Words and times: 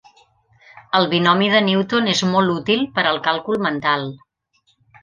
El 0.99 1.05
Binomi 1.11 1.51
de 1.57 1.61
Newton 1.67 2.09
és 2.17 2.25
molt 2.33 2.57
útil 2.57 2.85
per 2.99 3.07
al 3.13 3.25
càlcul 3.31 3.65
mental. 3.69 4.13